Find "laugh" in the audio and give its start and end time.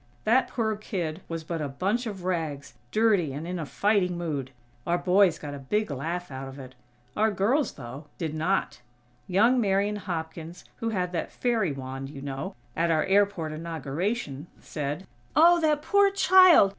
5.91-6.31